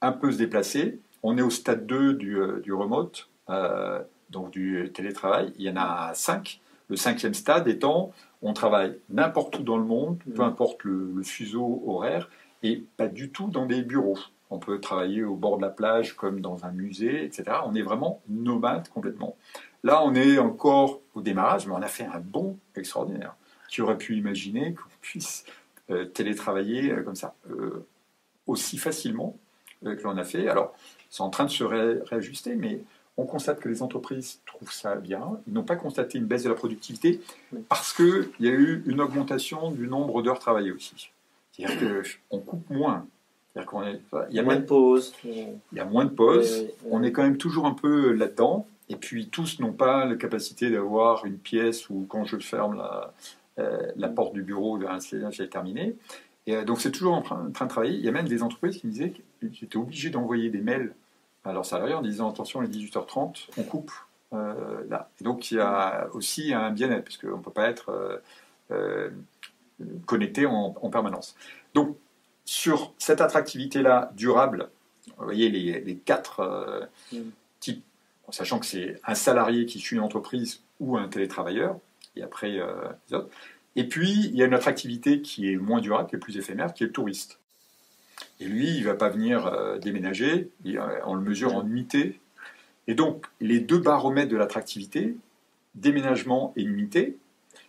[0.00, 1.00] un, peu se déplacer.
[1.22, 3.28] On est au stade 2 du, euh, du remote,
[4.30, 5.52] donc du télétravail.
[5.58, 6.60] Il y en a cinq.
[6.88, 10.46] Le cinquième stade étant, on travaille n'importe où dans le monde, peu mmh.
[10.46, 12.28] importe le, fuseau horaire,
[12.62, 14.18] et pas du tout dans des bureaux.
[14.50, 17.44] On peut travailler au bord de la plage comme dans un musée, etc.
[17.64, 19.36] On est vraiment nomade complètement.
[19.84, 23.34] Là, on est encore au démarrage, mais on a fait un bond extraordinaire
[23.72, 25.46] qui aurait pu imaginer qu'on puisse
[25.90, 27.86] euh, télétravailler euh, comme ça euh,
[28.46, 29.36] aussi facilement
[29.82, 30.46] que l'on a fait.
[30.46, 30.76] Alors,
[31.10, 32.82] c'est en train de se réajuster, mais
[33.16, 35.40] on constate que les entreprises trouvent ça bien.
[35.48, 37.20] Ils n'ont pas constaté une baisse de la productivité
[37.68, 41.10] parce qu'il y a eu une augmentation du nombre d'heures travaillées aussi.
[41.50, 43.06] C'est-à-dire qu'on coupe moins.
[43.56, 43.62] il
[44.30, 45.14] y a moins de pauses.
[45.24, 46.68] Il y a moins de pauses.
[46.88, 48.68] On est quand même toujours un peu là-dedans.
[48.88, 53.12] Et puis tous n'ont pas la capacité d'avoir une pièce où quand je ferme la,
[53.56, 55.96] la porte du bureau de c'est terminé.
[56.46, 57.94] Et euh, donc c'est toujours en train, de travailler.
[57.94, 60.94] Il y a même des entreprises qui me disaient qu'ils étaient obligés d'envoyer des mails
[61.44, 63.92] à leurs salariés en disant attention, à 18h30, on coupe
[64.32, 65.10] euh, là.
[65.20, 68.22] Et donc il y a aussi un bien-être, parce qu'on ne peut pas être
[70.06, 71.36] connecté en, permanence.
[71.74, 71.96] Donc
[72.44, 74.70] sur cette attractivité-là durable,
[75.18, 77.18] vous voyez les, les quatre mm.
[77.60, 77.84] types,
[78.26, 81.76] en sachant que c'est un salarié qui suit une entreprise ou un télétravailleur,
[82.16, 83.22] et après euh.
[83.74, 86.36] Et puis, il y a une autre activité qui est moins durable, qui est plus
[86.36, 87.38] éphémère, qui est le touriste.
[88.38, 90.50] Et lui, il ne va pas venir euh, déménager,
[91.06, 92.20] on le mesure en unité.
[92.86, 95.16] Et donc, les deux baromètres de l'attractivité,
[95.74, 97.16] déménagement et unité,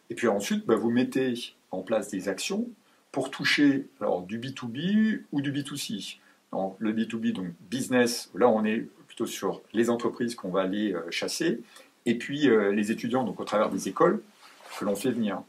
[0.10, 1.34] et puis ensuite, bah, vous mettez
[1.72, 2.68] en place des actions
[3.12, 6.18] pour toucher alors, du B2B ou du B2C.
[6.52, 10.94] Donc, le B2B, donc business, là on est plutôt sur les entreprises qu'on va aller
[10.94, 11.62] euh, chasser,
[12.06, 14.22] et puis euh, les étudiants, donc au travers des écoles,
[14.80, 15.42] que l'on fait venir.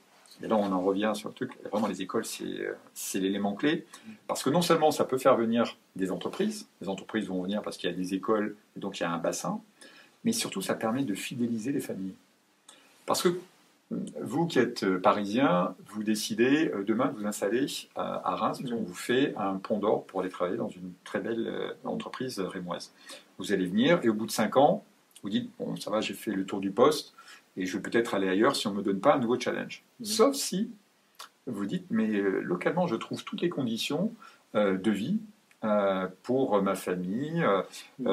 [0.43, 1.53] Et là, on en revient sur le truc.
[1.71, 3.87] Vraiment, les écoles, c'est l'élément clé.
[4.27, 7.77] Parce que non seulement ça peut faire venir des entreprises, les entreprises vont venir parce
[7.77, 9.61] qu'il y a des écoles, et donc il y a un bassin,
[10.25, 12.15] mais surtout, ça permet de fidéliser les familles.
[13.07, 13.39] Parce que
[13.91, 18.95] vous qui êtes parisien, vous décidez euh, demain de vous installer à Reims, qu'on vous
[18.95, 22.93] fait un pont d'or pour aller travailler dans une très belle euh, entreprise rémoise.
[23.39, 24.85] Vous allez venir et au bout de cinq ans,
[25.23, 27.15] vous dites Bon, ça va, j'ai fait le tour du poste,
[27.57, 29.85] et je vais peut-être aller ailleurs si on ne me donne pas un nouveau challenge.
[30.01, 30.05] Mmh.
[30.05, 30.71] Sauf si
[31.47, 34.14] vous dites, mais euh, localement, je trouve toutes les conditions
[34.55, 35.21] euh, de vie
[35.64, 37.45] euh, pour ma famille,
[37.99, 38.09] mmh.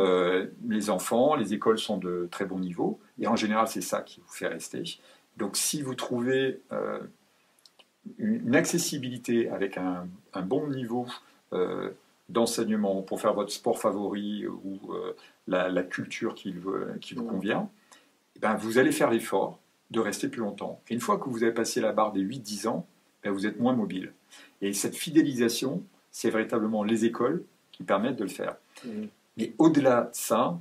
[0.68, 4.22] les enfants, les écoles sont de très bon niveau, et en général, c'est ça qui
[4.22, 4.84] vous fait rester.
[5.38, 6.62] Donc, si vous trouvez
[8.18, 10.08] une accessibilité avec un,
[10.44, 11.08] bon niveau
[12.30, 14.80] d'enseignement pour faire votre sport favori ou
[15.48, 16.56] la, culture qui,
[17.02, 17.70] qui vous convient,
[18.42, 19.60] ben, vous allez faire l'effort
[19.92, 20.82] de rester plus longtemps.
[20.90, 22.88] Et une fois que vous avez passé la barre des 8-10 ans,
[23.24, 24.14] ben, vous êtes moins mobile.
[24.62, 28.56] Et cette fidélisation, c'est véritablement les écoles qui permettent de le faire.
[28.86, 28.90] Mmh.
[29.38, 30.60] Mais au-delà de ça,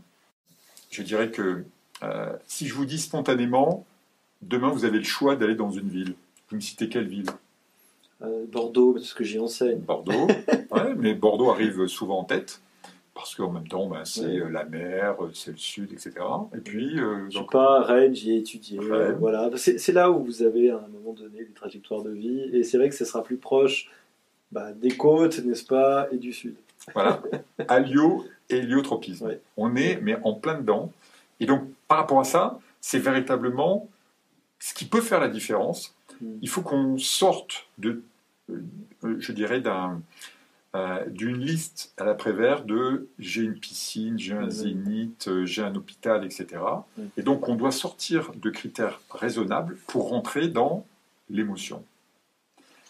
[0.91, 1.65] je dirais que
[2.03, 3.87] euh, si je vous dis spontanément,
[4.43, 6.15] demain vous avez le choix d'aller dans une ville,
[6.49, 7.27] vous me citez quelle ville?
[8.23, 9.79] Euh, Bordeaux, parce que j'y enseigne.
[9.79, 10.27] Bordeaux,
[10.71, 12.61] ouais, mais Bordeaux arrive souvent en tête
[13.15, 16.15] parce qu'en même temps, ben, c'est euh, la mer, euh, c'est le sud, etc.
[16.55, 18.79] Et puis, euh, je donc, pas Rennes, j'y ai étudié.
[19.19, 22.63] Voilà, c'est là où vous avez à un moment donné des trajectoires de vie, et
[22.63, 23.91] c'est vrai que ce sera plus proche
[24.53, 26.57] bah, des côtes, n'est-ce pas, et du sud.
[26.95, 27.23] Voilà,
[27.69, 29.37] alio et héliotropisme.
[29.57, 30.93] On est, mais en plein dedans.
[31.41, 33.89] Et donc, par rapport à ça, c'est véritablement
[34.59, 35.95] ce qui peut faire la différence.
[36.21, 36.39] Hmm.
[36.43, 38.03] Il faut qu'on sorte de,
[39.03, 40.01] je dirais, d'un
[40.77, 44.51] euh, d'une liste à l'après-vert de j'ai une piscine, j'ai un mhm.
[44.51, 46.47] zénith, euh, j'ai un hôpital, etc.
[47.17, 50.87] Et donc on doit sortir de critères raisonnables pour rentrer dans
[51.29, 51.85] l'émotion.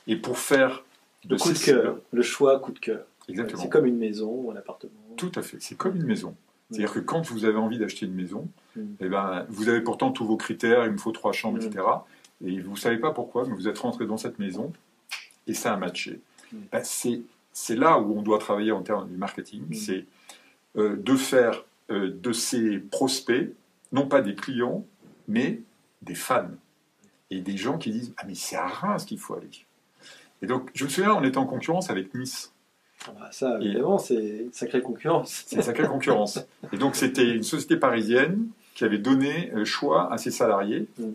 [0.06, 0.84] Et pour faire
[1.24, 3.06] de le coup de cœur, le choix coup de cœur.
[3.28, 3.62] Exactement.
[3.62, 4.92] C'est comme une maison ou un appartement.
[5.16, 6.34] Tout à fait, c'est comme une maison.
[6.70, 10.24] C'est-à-dire que quand vous avez envie d'acheter une maison, eh ben, vous avez pourtant tous
[10.24, 11.84] vos critères, il me faut trois chambres, etc.
[12.44, 14.72] Et vous ne savez pas pourquoi, mais vous êtes rentré dans cette maison
[15.46, 16.20] et ça a matché.
[16.52, 19.74] Ben, c'est c'est là où on doit travailler en termes du marketing, mm.
[19.74, 20.06] c'est
[20.76, 23.52] euh, de faire euh, de ces prospects,
[23.92, 24.86] non pas des clients,
[25.28, 25.60] mais
[26.02, 26.50] des fans.
[27.30, 29.48] Et des gens qui disent Ah, mais c'est à Reims qu'il faut aller.
[30.42, 32.52] Et donc, je me souviens, on était en concurrence avec Nice.
[33.06, 35.44] Ah bah ça, évidemment, c'est une sacrée concurrence.
[35.46, 36.40] C'est une sacrée concurrence.
[36.72, 40.86] Et donc, c'était une société parisienne qui avait donné euh, choix à ses salariés.
[40.98, 41.10] Mm.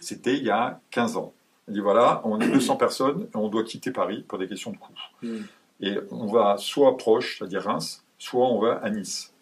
[0.00, 1.32] C'était il y a 15 ans.
[1.68, 4.72] Il dit voilà, on est 200 personnes et on doit quitter Paris pour des questions
[4.72, 4.92] de coût.
[5.22, 5.42] Hmm.
[5.80, 9.32] Et on va soit proche, c'est-à-dire Reims, soit on va à Nice.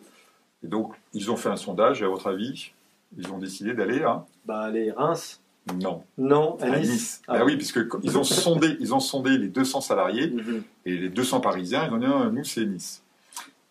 [0.63, 2.73] Et donc, ils ont fait un sondage, et à votre avis,
[3.17, 5.41] ils ont décidé d'aller à Bah, aller Reims
[5.75, 6.05] Non.
[6.17, 7.23] Non, à, Nice.
[7.27, 7.39] Ah.
[7.39, 10.63] Bah oui, puisque ils ont sondé, ils ont sondé les 200 salariés mhm.
[10.87, 11.87] et les 200 Parisiens.
[11.87, 13.03] Ils ont dit non, nous c'est Nice.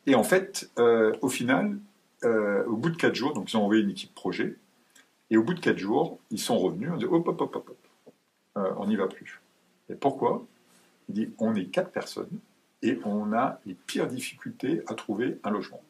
[0.06, 1.78] Et en fait, euh, au final,
[2.24, 4.56] euh, au bout de 4 jours, donc ils ont envoyé une équipe projet.
[5.30, 6.90] Et au bout de 4 jours, ils sont revenus.
[6.94, 7.78] On dit hop, hop, hop, hop.
[8.58, 9.42] Euh, on n'y va plus.
[9.90, 10.46] Et pourquoi?
[11.10, 12.40] Il dit on est quatre personnes
[12.82, 15.82] et on a les pires difficultés à trouver un logement.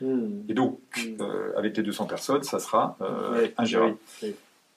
[0.00, 0.42] Hmm.
[0.48, 1.22] Et donc, hmm.
[1.22, 3.96] euh, avec les 200 personnes, ça sera euh, ingérable.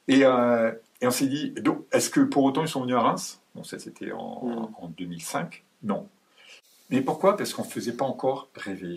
[0.07, 3.41] Et, on s'est dit, donc, est-ce que pour autant ils sont venus à Reims?
[3.55, 5.63] Bon, ça c'était en, 2005.
[5.81, 5.87] Hmm.
[5.87, 6.07] Non.
[6.89, 7.37] Mais pourquoi?
[7.37, 8.95] Parce qu'on ne faisait pas encore rêver.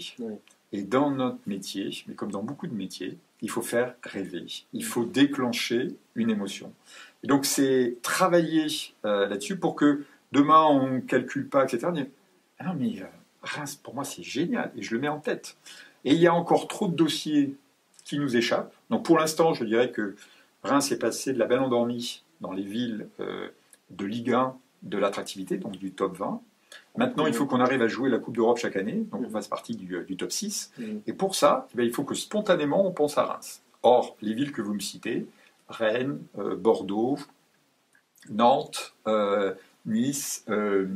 [0.73, 4.47] Et dans notre métier, mais comme dans beaucoup de métiers, il faut faire rêver.
[4.73, 6.73] Il faut déclencher une émotion
[7.27, 8.67] donc c'est travailler
[9.05, 11.89] euh, là-dessus pour que demain on ne calcule pas, etc.
[12.59, 13.07] ah non, mais euh,
[13.43, 15.57] Reims, pour moi, c'est génial et je le mets en tête.
[16.05, 17.57] Et il y a encore trop de dossiers
[18.05, 18.75] qui nous échappent.
[18.91, 20.15] Donc pour l'instant, je dirais que
[20.63, 23.49] Reims est passé de la belle endormie dans les villes euh,
[23.91, 26.41] de Ligue 1 de l'attractivité, donc du top 20.
[26.97, 29.49] Maintenant, il faut qu'on arrive à jouer la Coupe d'Europe chaque année, donc on fasse
[29.49, 30.73] partie du, top 6.
[31.07, 33.63] Et pour ça, eh il faut que spontanément on pense à Reims.
[33.83, 35.27] Or, les villes que vous me citez,
[35.69, 37.19] Rennes, euh, Bordeaux,
[38.31, 40.87] Nantes, euh, Nice, euh,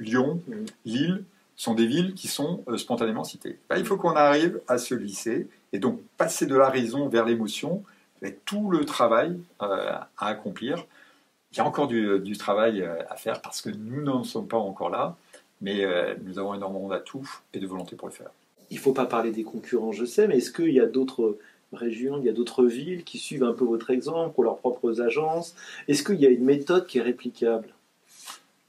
[0.00, 0.40] Lyon,
[0.84, 1.24] Lille
[1.56, 3.58] sont des villes qui sont spontanément citées.
[3.76, 7.84] il faut qu'on arrive à se lisser et donc passer de la raison vers l'émotion
[8.20, 10.86] avec tout le travail à accomplir.
[11.52, 14.90] Il y a encore du, travail à faire parce que nous n'en sommes pas encore
[14.90, 15.16] là,
[15.60, 15.86] Mais
[16.24, 18.30] nous avons énormément d'atouts et de volonté pour le faire.
[18.70, 21.38] Il ne faut pas parler des concurrents, je sais, mais est-ce qu'il y a d'autres
[21.72, 25.00] régions, il y a d'autres villes qui suivent un peu votre exemple pour leurs propres
[25.00, 25.54] agences
[25.88, 27.68] Est-ce qu'il y a une méthode qui est réplicable?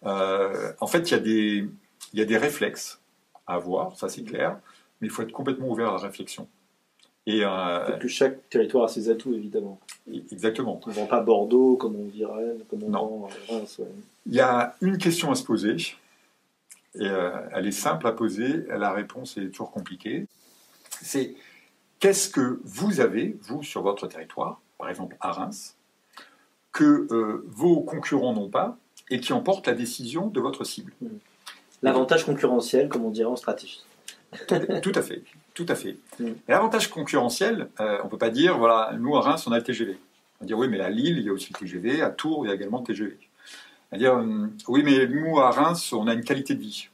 [0.05, 1.69] Euh, En fait, il y, a des,
[2.13, 2.99] il y a des réflexes
[3.47, 4.59] à avoir, ça c'est clair,
[4.99, 6.47] mais il faut être complètement ouvert à la réflexion.
[7.25, 9.79] Et euh, que chaque territoire a ses atouts, évidemment.
[10.31, 10.81] Exactement.
[10.85, 13.79] On ne vend pas Bordeaux comme on dit Rennes, comme on vend Reims.
[14.25, 15.77] Il y a une question à se poser,
[16.95, 20.27] et euh, elle est simple à poser, la réponse est toujours compliquée.
[21.01, 21.35] C'est
[21.99, 25.75] qu'est-ce que vous avez, vous, sur votre territoire, par exemple à Reims,
[26.71, 28.77] que euh, vos concurrents n'ont pas
[29.09, 30.93] et qui emporte la décision de votre cible?
[31.81, 33.83] L'avantage concurrentiel, comme on dirait en stratégie.
[34.47, 35.97] Tout à fait, tout à fait.
[36.19, 36.31] Mm.
[36.47, 39.63] L'avantage concurrentiel, euh, on ne peut pas dire, voilà, nous à Reims, on a le
[39.63, 39.97] TGV.
[40.39, 42.45] On va dire, oui, mais à Lille, il y a aussi le TGV, à Tours,
[42.45, 43.17] il y a également le TGV.
[43.91, 46.89] On va dire, euh, oui, mais nous à Reims, on a une qualité de vie.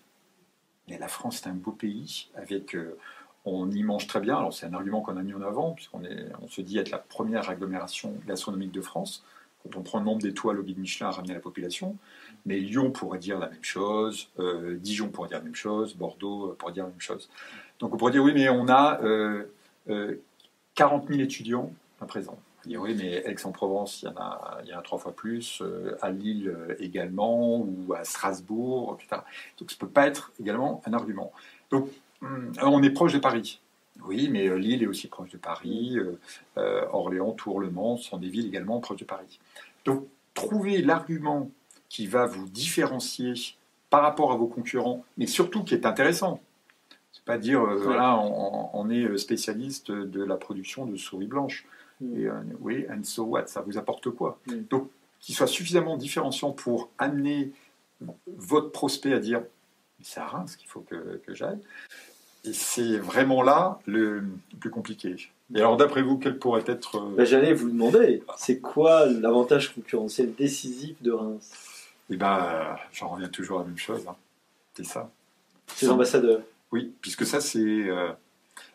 [0.89, 2.97] Mais la France, c'est un beau pays, avec, euh,
[3.45, 4.37] on y mange très bien.
[4.37, 6.01] Alors c'est un argument qu'on a mis en avant, puisqu'on
[6.41, 9.23] on se dit être la première agglomération gastronomique de France
[9.63, 11.97] quand on prend le nombre d'étoiles au guide Michelin ramené à la population.
[12.45, 16.55] Mais Lyon pourrait dire la même chose, euh, Dijon pourrait dire la même chose, Bordeaux
[16.57, 17.29] pourrait dire la même chose.
[17.79, 19.45] Donc on pourrait dire oui, mais on a euh,
[20.75, 21.71] 40 euh, 000 étudiants
[22.01, 22.37] à présent.
[22.65, 25.13] On dire oui, mais Aix-en-Provence, il y en a, il y en a trois fois
[25.13, 29.21] plus, euh, à Lille également, ou à Strasbourg, etc.
[29.59, 31.31] Donc ça ne peut pas être également un argument.
[31.69, 31.89] Donc
[32.21, 33.61] hum, on est proche de Paris.
[34.05, 35.97] Oui, mais Lille est aussi proche de Paris,
[36.55, 39.39] Orléans, Tours, Le Mans sont des villes également proches de Paris.
[39.83, 41.51] Donc trouver l'argument
[41.89, 43.33] qui va vous différencier
[43.89, 46.39] par rapport à vos concurrents, mais surtout qui est intéressant.
[47.11, 51.65] C'est pas dire, euh, voilà, on, est spécialiste de la production de souris blanches.
[52.01, 52.17] Mm.
[52.17, 54.39] Et, euh, oui, and so what Ça vous apporte quoi?
[54.47, 54.61] Mm.
[54.69, 57.51] Donc, qu'il soit suffisamment différenciant pour amener
[58.27, 59.43] votre prospect à dire,
[60.01, 61.59] c'est à Reims qu'il faut que, que j'aille.
[62.45, 64.23] Et c'est vraiment là le
[64.59, 65.15] plus compliqué.
[65.53, 66.99] Et alors, d'après vous, quel pourrait être.
[67.17, 71.51] Ben, J'allais vous demander, c'est quoi l'avantage concurrentiel décisif de Reims?
[72.09, 74.05] Eh bien, j'en reviens toujours à la même chose.
[74.07, 74.15] Hein.
[74.75, 75.09] C'est ça.
[75.67, 76.41] C'est les ambassadeurs.
[76.71, 77.59] Oui, puisque ça, c'est.
[77.59, 78.09] Euh,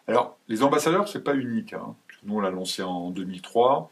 [0.07, 1.73] alors, les ambassadeurs, c'est pas unique.
[1.73, 1.95] Hein.
[2.25, 3.91] Nous, on l'a lancé en 2003.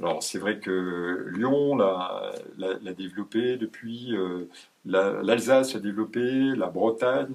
[0.00, 4.48] Alors, c'est vrai que Lyon l'a développé depuis, euh,
[4.84, 6.20] l'Alsace l'a développé,
[6.56, 7.34] la Bretagne.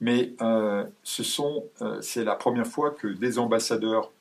[0.00, 4.12] Mais euh, ce sont, euh, c'est la première fois que des ambassadeurs,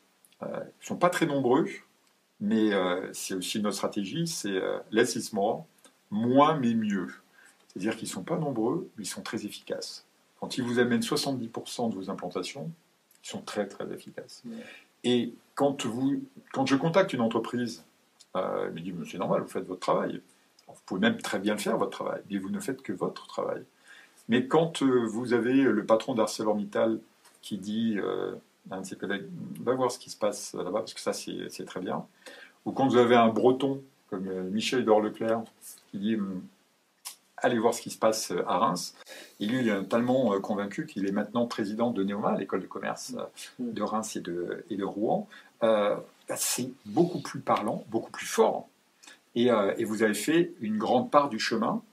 [0.42, 1.68] euh, ne sont pas très nombreux,
[2.40, 2.72] mais
[3.14, 4.62] c'est aussi notre stratégie, c'est
[4.92, 5.66] less is more,
[6.12, 7.08] moins mais mieux.
[7.68, 10.06] C'est-à-dire qu'ils ne sont pas nombreux, mais ils sont très efficaces.
[10.42, 12.70] Quand ils vous amènent 70% de vos implantations,
[13.24, 14.44] ils sont très très efficaces.
[15.06, 17.86] Et quand, vous, quand je contacte une entreprise,
[18.34, 20.22] elle me dit, c'est normal, vous faites votre travail.
[20.68, 23.28] vous pouvez même très bien le faire, votre travail, mais vous ne faites que votre
[23.28, 23.64] travail.
[24.28, 27.00] Mais quand euh, vous avez le patron d'ArcelorMittal
[27.42, 28.34] qui dit euh,
[28.72, 29.26] à un de ses collègues,
[29.62, 32.06] va voir ce qui se passe là-bas, parce que ça, c'est très bien.
[32.66, 35.44] Ou quand vous avez un breton comme euh, Michel Edouard Leclerc
[35.92, 36.42] qui dit, hum,
[37.38, 38.96] allez voir ce qui se passe à Reims.
[39.40, 43.16] Et lui, il est tellement convaincu qu'il est maintenant président de Neoma, l'école de commerce
[43.60, 45.28] de Reims et de, et de Rouen.
[45.62, 46.04] Bah,
[46.38, 48.68] c'est beaucoup plus parlant, beaucoup plus fort.
[49.36, 51.84] Et, et, vous avez fait une grande part du chemin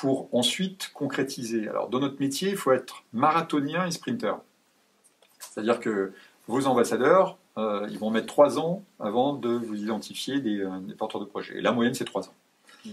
[0.00, 1.68] pour ensuite concrétiser.
[1.68, 4.32] Alors, dans notre métier, il faut être marathonien et sprinter.
[5.38, 6.14] C'est-à-dire que
[6.48, 11.20] vos ambassadeurs, euh, ils vont mettre trois ans avant de vous identifier des, euh, porteurs
[11.20, 11.58] de projets.
[11.58, 12.34] Et la moyenne, c'est trois ans.
[12.86, 12.90] Mm.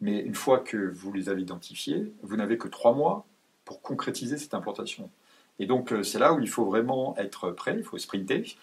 [0.00, 3.26] Mais une fois que vous les avez identifiés, vous n'avez que trois mois
[3.66, 5.10] pour concrétiser cette implantation.
[5.58, 8.56] Et donc, euh, c'est là où il faut vraiment être prêt, il faut sprinter,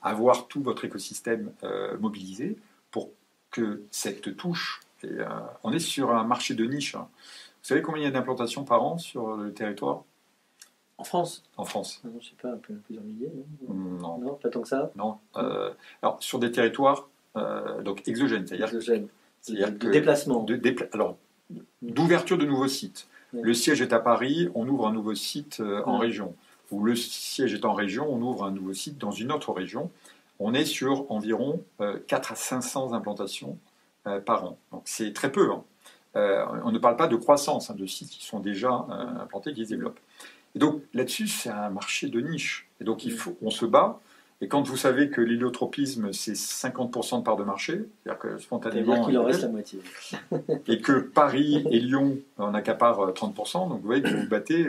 [0.00, 1.52] avoir tout votre écosystème
[2.00, 2.56] mobilisé
[2.90, 3.10] pour
[3.50, 5.26] que cette touche euh,
[5.62, 6.94] on est sur un marché de niche.
[6.94, 7.08] Hein.
[7.62, 10.04] Vous savez combien il y a d'implantations par an sur le territoire?
[10.98, 11.44] En France?
[11.56, 12.00] En France.
[12.04, 12.52] Non, je ne sais pas,
[12.84, 13.32] plusieurs milliers.
[13.68, 14.34] Non, non.
[14.34, 14.90] pas tant que ça?
[14.96, 15.18] Non.
[15.36, 18.68] Euh, alors, sur des territoires euh, donc exogènes, c'est-à-dire.
[18.68, 19.08] Exogènes.
[19.40, 20.44] C'est-à-dire de, déplacement.
[20.44, 20.60] De
[20.92, 21.16] alors,
[21.80, 23.08] d'ouverture de nouveaux sites.
[23.32, 26.34] Le siège est à Paris, on ouvre un nouveau site en région.
[26.70, 29.90] Ou le siège est en région, on ouvre un nouveau site dans une autre région.
[30.38, 31.64] On est sur environ
[32.06, 33.58] 4 à 500 implantations
[34.08, 34.58] euh, par an.
[34.72, 35.52] Donc c'est très peu.
[35.52, 35.62] Hein.
[36.16, 39.54] Euh, on ne parle pas de croissance, hein, de sites qui sont déjà euh, implantés,
[39.54, 40.00] qui se développent.
[40.56, 42.66] Et donc là-dessus, c'est un marché de niche.
[42.80, 44.00] Et donc il faut, on se bat.
[44.40, 49.06] Et quand vous savez que l'héliotropisme, c'est 50% de part de marché, c'est-à-dire que spontanément.
[49.06, 49.78] qu'il en reste la moitié.
[50.66, 54.66] et que Paris et Lyon en accaparent 30%, donc vous voyez que vous vous battez.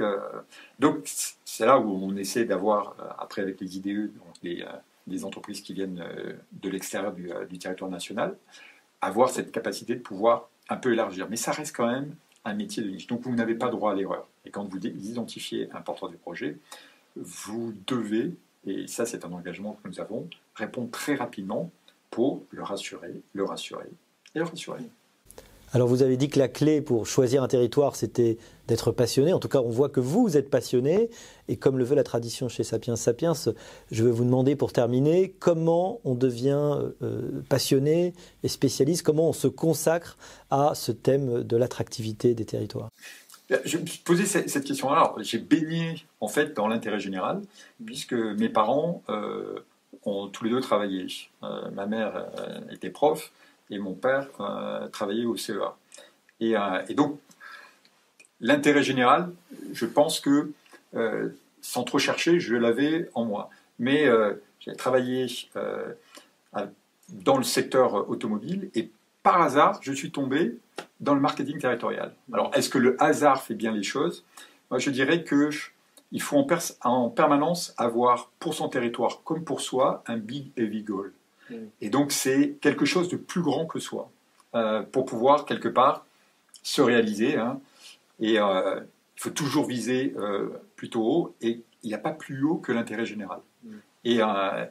[0.77, 0.99] donc
[1.43, 4.63] c'est là où on essaie d'avoir, après avec les IDE, donc
[5.07, 6.03] les, entreprises qui viennent
[6.51, 8.36] de l'extérieur du, du territoire national,
[9.06, 11.28] avoir cette capacité de pouvoir un peu élargir.
[11.30, 13.08] Mais ça reste quand même un métier de niche.
[13.08, 14.28] Donc vous n'avez pas droit à l'erreur.
[14.45, 16.58] Et quand vous identifiez un porteur du projet,
[17.16, 18.34] vous devez,
[18.66, 21.72] et ça c'est un engagement que nous avons, répondre très rapidement
[22.10, 23.89] pour le rassurer, le rassurer
[24.36, 24.84] et le rassurer.
[25.74, 29.34] Alors vous avez dit que la clé pour choisir un territoire, c'était d'être passionné.
[29.34, 31.09] En tout cas, on voit que vous, êtes passionné.
[31.47, 33.34] Et comme le veut la tradition chez Sapiens Sapiens,
[33.91, 38.13] je vais vous demander pour terminer comment on devient euh, passionné
[38.43, 40.15] et spécialiste, comment on se consacre
[40.51, 42.89] à ce thème de l'attractivité des territoires.
[43.65, 45.15] Je me suis posé cette question-là.
[45.19, 47.41] J'ai baigné en fait dans l'intérêt général,
[47.84, 49.59] puisque mes parents euh,
[50.05, 51.07] ont tous les deux travaillé.
[51.41, 52.28] Euh, ma mère
[52.71, 53.32] était prof
[53.70, 55.76] et mon père euh, travaillait au CEA.
[56.41, 57.20] Euh, et, donc,
[58.39, 59.32] l'intérêt général,
[59.74, 60.51] je pense que,
[60.95, 61.30] euh,
[61.61, 63.49] sans trop chercher, je l'avais en moi.
[63.80, 64.05] Mais
[64.59, 65.28] j'ai travaillé
[67.09, 68.91] dans le secteur automobile et
[69.24, 70.57] par hasard, je suis tombé
[70.99, 72.14] dans le marketing territorial.
[72.32, 74.24] Alors, est-ce que le hasard fait bien les choses?
[74.70, 75.49] Moi, je dirais que
[76.11, 76.47] il faut en,
[76.84, 81.14] en, permanence avoir pour son territoire comme pour soi un big heavy goal.
[81.81, 84.11] Et donc, c'est quelque chose de plus grand que soi
[84.55, 86.05] euh, pour pouvoir, quelque part,
[86.63, 87.37] se réaliser.
[87.37, 87.59] Hein.
[88.19, 88.79] Et euh,
[89.17, 91.35] il faut toujours viser euh, plutôt haut.
[91.41, 93.39] Et il n'y a pas plus haut que l'intérêt général.
[93.63, 93.75] Mm.
[94.05, 94.19] Et,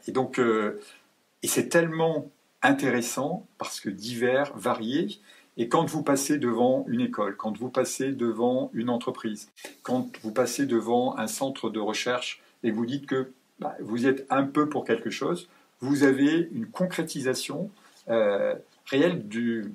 [0.07, 2.29] et, donc, et c'est tellement
[2.61, 5.19] intéressant parce que divers, varié.
[5.57, 9.49] Et quand vous passez devant une école, quand vous passez devant une entreprise,
[9.83, 14.25] quand vous passez devant un centre de recherche et vous dites que bah, vous êtes
[14.29, 15.47] un peu pour quelque chose,
[15.83, 17.69] vous avez une concrétisation
[18.09, 18.55] euh,
[18.85, 19.69] réelle de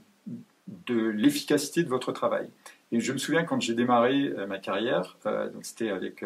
[0.89, 2.49] l'efficacité de votre travail.
[2.93, 6.25] Et je me souviens quand j'ai démarré euh, ma carrière, euh, donc c'était avec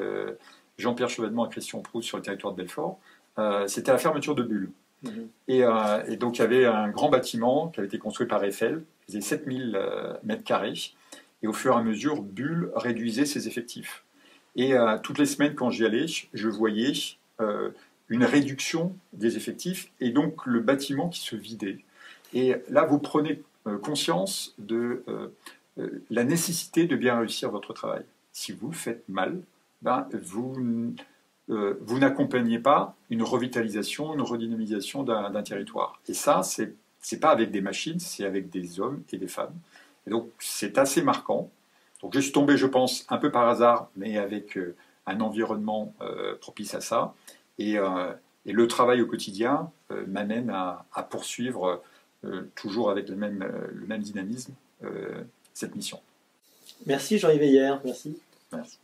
[0.78, 2.98] Jean-Pierre Chevènement et Christian Proust sur le territoire de Belfort,
[3.66, 4.70] c'était la fermeture de Bulle.
[5.02, 5.28] Mhm.
[5.48, 9.12] Et, donc il y avait un grand bâtiment qui avait été construit par Eiffel, qui
[9.12, 9.80] faisait 7000
[10.22, 10.92] mètres carrés,
[11.42, 14.04] et au fur et à mesure, Bulle réduisait ses effectifs.
[14.54, 16.92] Et toutes les semaines quand j'y allais, je voyais
[18.12, 21.78] une réduction des effectifs et donc le bâtiment qui se vidait.
[22.34, 25.28] Et là, vous prenez euh, conscience de euh,
[25.78, 28.04] euh, la nécessité de bien réussir votre travail.
[28.32, 29.40] Si vous faites mal,
[29.80, 30.94] ben, vous,
[31.48, 36.00] vous n'accompagnez pas une revitalisation, une redynamisation d'un territoire.
[36.06, 36.74] Et ça, c'est
[37.10, 39.54] n'est pas avec des machines, c'est avec des hommes et des femmes.
[40.06, 41.50] Et donc, c'est assez marquant.
[42.00, 44.56] Donc, je suis tombé, je pense, un peu par hasard, mais avec
[45.06, 45.92] un environnement
[46.40, 47.12] propice à ça.
[47.60, 48.12] Euh,
[48.46, 51.82] et, le travail au quotidien euh, m'amène à, poursuivre
[52.24, 54.54] euh, toujours avec le même, le même dynamisme
[55.54, 56.00] cette mission.
[56.86, 58.18] Merci Jean-Yves Merci.
[58.52, 58.78] Merci.